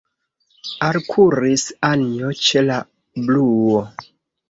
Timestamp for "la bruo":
2.73-3.89